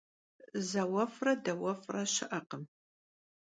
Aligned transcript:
Zauef're 0.69 1.29
dauef're 1.45 1.97
şı'ekhım. 2.13 2.63